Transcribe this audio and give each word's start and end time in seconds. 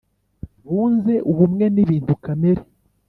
bunze 0.67 1.13
ubumwe 1.31 1.65
n’ibintu 1.75 2.13
kamere. 2.23 2.61